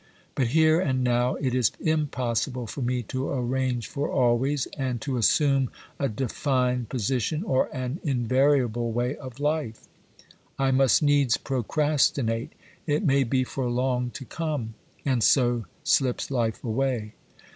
[0.33, 5.15] But here and now it is impossible for me to arrange for always, and to
[5.15, 9.87] assume a defined position or an invariable way of life.
[10.57, 12.53] I must needs procrastinate,
[12.87, 14.73] it may be for long to come;
[15.05, 17.13] and so slips life away.